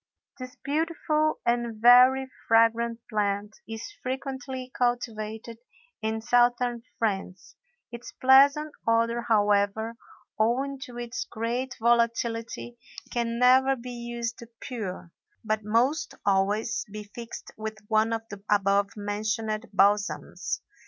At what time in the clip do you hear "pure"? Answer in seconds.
14.59-15.11